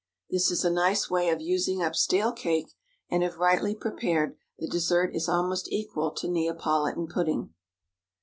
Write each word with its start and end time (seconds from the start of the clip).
This 0.31 0.49
is 0.49 0.65
a 0.65 0.71
nice 0.71 1.11
way 1.11 1.29
of 1.29 1.41
using 1.43 1.83
up 1.83 1.95
stale 1.95 2.31
cake, 2.31 2.73
and 3.11 3.23
if 3.23 3.37
rightly 3.37 3.75
prepared, 3.75 4.35
the 4.57 4.67
dessert 4.67 5.15
is 5.15 5.29
almost 5.29 5.71
equal 5.71 6.09
to 6.15 6.27
Neapolitan 6.27 7.05
pudding. 7.05 7.53